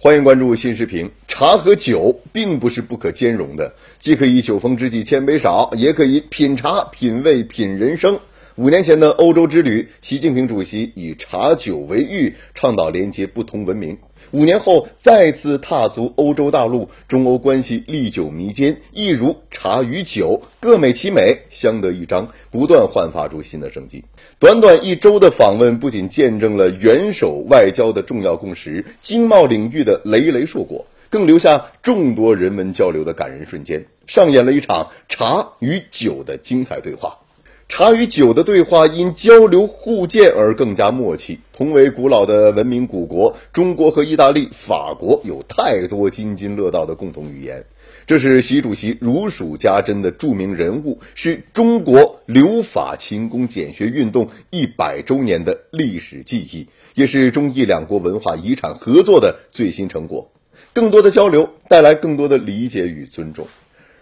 [0.00, 1.10] 欢迎关注新视频。
[1.26, 8.16] 茶和酒并不是不可兼容的，既可以酒逢知己千杯少，也可以品茶、品味、品人生。
[8.58, 13.98] 五年前的欧洲之旅，习近平主席以茶酒为喻，倡导连接不同文明。
[14.32, 24.04] 五年后再次踏足欧洲大陆，中欧关系历久弥坚，一如茶与酒，各美其美，相得益彰，不断焕发出新的生机。
[24.40, 37.20] 短短一周的访问，不仅见证了元首外交的重要共识、经贸领域的累累硕果，更留下众多人文交流的感人瞬间，上演了一场茶与酒的精彩对话。
[37.68, 41.38] 茶与酒的对话因交流互鉴而更加默契。
[41.52, 47.66] 同为古老的文明古国，中国和意大利、法国有太多津津乐道的共同语言。
[48.06, 60.30] 这是习主席如数家珍的著名人物，是中国留法勤工俭学运动一百周年的历史记忆，也是中意两国文化遗产合作的最新成果。
[60.72, 63.46] 更多的交流带来更多的理解与尊重。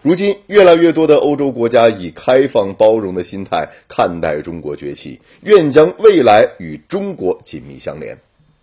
[0.03, 8.15] 如今，越来越多的欧洲国家以开放包容的心态看待中国崛起，愿将未来与中国紧密相连。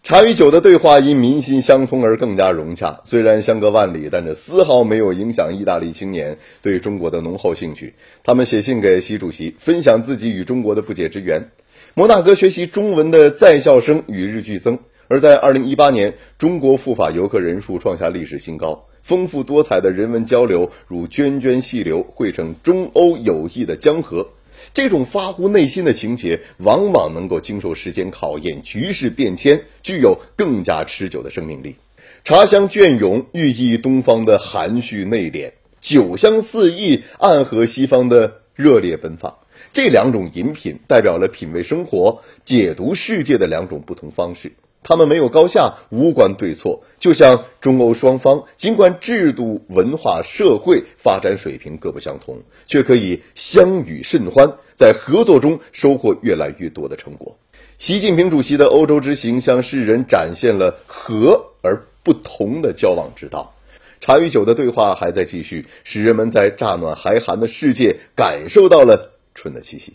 [0.05, 3.01] 茶与酒的对话因民心相通而更加融洽。
[3.05, 7.95] 虽然相隔万里，但这丝毫没有影响意大利青年对中国的浓厚兴趣。
[8.23, 11.51] 他们写信给习主席，分享自己与中国的不解之缘。
[11.95, 18.87] 摩纳哥学习中文的在校生与日俱增，而在2018年，中国赴法游客人数创下历史新高。
[19.05, 24.31] 丰富多彩的人文交流如涓涓细流，汇成中欧友谊的江河。
[24.73, 31.77] 这种发乎内心的情节，往往能够经受时间考验，局势变迁，具有更加持久的生命力。
[32.25, 35.51] 茶香隽永，寓意东方的含蓄内敛；
[35.83, 39.37] 酒香四溢，暗合西方的热烈奔放。
[39.75, 44.53] 这两种饮品，代表了品味生活、解读世界的两种不同方式。
[44.85, 57.37] 他们没有高下，无关对错，就像中欧双方，尽管制度、文化、社会发展水平各不相同，却可以相与甚欢，在合作中收获越来越多的成果。
[57.79, 63.55] 习近平主席的欧洲之行向世人展现了和而不同的交往之道。
[64.01, 69.95] 茶与酒的对话还在继续，使人们在乍暖还寒的世界感受到了春的气息。